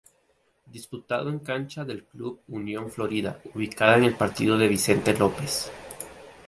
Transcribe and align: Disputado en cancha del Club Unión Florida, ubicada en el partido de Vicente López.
Disputado 0.65 1.29
en 1.29 1.37
cancha 1.41 1.85
del 1.85 2.05
Club 2.05 2.41
Unión 2.47 2.89
Florida, 2.89 3.39
ubicada 3.53 3.97
en 3.99 4.05
el 4.05 4.15
partido 4.15 4.57
de 4.57 4.67
Vicente 4.67 5.13
López. 5.13 5.69